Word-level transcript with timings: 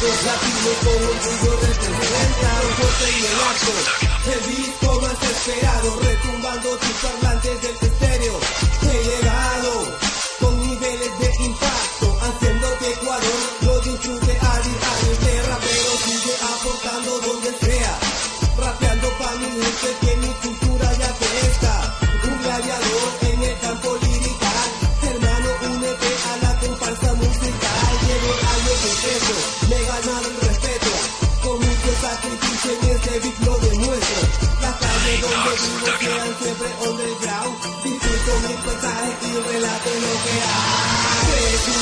Todos 0.00 0.22
latinos 0.22 0.78
con 0.84 0.94
un 0.94 1.18
vigor 1.18 1.58
representan 1.60 2.62
fuerte 2.76 3.06
y 3.10 3.26
el 3.26 3.38
acto. 3.50 4.67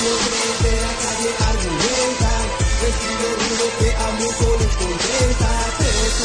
Tres 0.07 0.55
de 0.63 0.75
la 0.87 0.93
calle 1.03 1.31
argumentan, 1.51 2.47
estilo 2.87 3.29
rudo 3.43 3.67
que 3.79 3.91
a 3.91 4.09
muchos 4.23 4.55
les 4.61 4.75
contenta. 4.79 5.51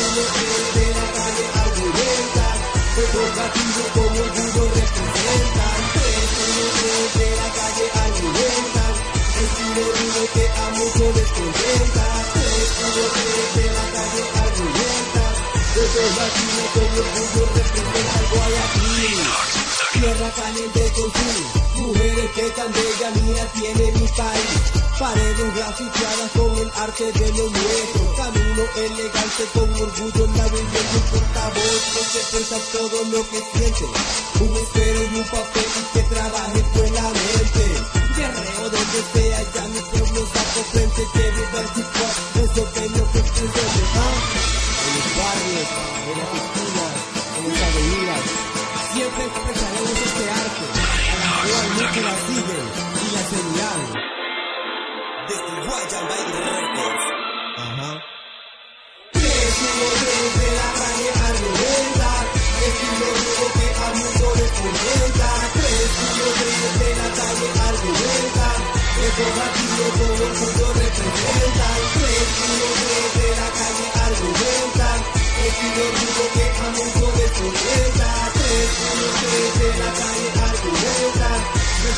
Uno, 0.01 0.23
tres 0.37 0.65
de 0.75 0.85
la 0.93 1.05
calle 1.17 1.45
argumentan, 1.65 2.57
educativo 3.01 3.83
con 3.95 4.11
orgullo 4.21 4.63
representan. 4.77 5.79
Tres, 5.97 6.29
uno, 6.45 6.65
tres 6.77 7.09
de 7.17 7.29
la 7.41 7.49
calle 7.57 7.85
argumentan, 8.05 8.93
estilo 9.41 9.85
rudo 9.97 10.23
que 10.35 10.45
a 10.45 10.67
muchos 10.77 11.09
les 11.17 11.31
contenta. 11.31 12.05
Uno, 12.85 13.03
tres 13.17 13.49
de 13.57 13.65
la 13.77 13.85
calle 13.95 14.21
argumentan, 14.45 15.33
educativo 15.81 16.63
con 16.73 16.89
orgullo 17.01 17.43
representan 17.55 18.23
Guayaquil. 18.31 19.25
Tierra 19.91 20.29
caliente 20.37 20.83
con 20.95 21.09
su 21.11 21.81
mujeres 21.81 22.20
que 22.33 22.49
tan 22.51 22.71
bella 22.71 23.11
mira 23.15 23.45
tiene 23.53 23.91
mi 23.91 24.07
país. 24.07 24.61
Paredes 24.99 25.55
grafiteadas 25.55 26.31
con 26.37 26.57
el 26.57 26.71
arte 26.75 27.11
de 27.11 27.27
lo 27.33 27.49
nuestro. 27.49 28.15
Camino 28.17 28.63
elegante 28.75 29.43
con 29.53 29.69
orgullo 29.73 30.25
en 30.25 30.37
la 30.37 30.45
de 30.45 30.59
un 30.59 30.67
portavoz 31.11 31.81
que 32.11 32.19
expresa 32.19 32.57
todo 32.71 33.03
lo 33.11 33.21
que 33.29 33.39
siente. 33.51 33.85
Un 34.39 34.55
espero 34.55 35.01
y 35.03 35.15
un 35.19 35.25
papel 35.25 35.69
y 35.79 35.83
que 35.93 36.03
trabaje 36.03 36.61
con 36.73 36.93
la 36.93 37.07
mente. 37.09 37.63
Guerrero 38.15 38.69
donde 38.69 39.01
sea, 39.13 39.39
ya 39.53 39.67
mi 39.67 39.79
pueblo 39.91 40.21
saco 40.33 40.61
frente. 40.71 41.01
Que 41.13 41.31
viva 41.31 41.59
el 41.59 41.69
hip 41.75 41.91
hop, 41.99 42.43
eso 42.43 42.63
que 42.73 42.81
presente. 43.11 43.61
¿ah? 43.95 44.15
En 44.87 44.93
los 44.97 45.11
barrios, 45.19 45.69
en 46.07 46.15
las 46.19 46.31
esquinas, 46.39 46.95
en 47.37 47.49
las 47.49 47.61
avenidas. 47.61 48.23
Siempre 48.93 49.25
expresaremos 49.25 49.70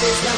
les 0.03 0.32